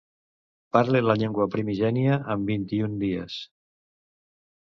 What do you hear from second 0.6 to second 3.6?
Parli la llengua primigènia en vint-i-un dies.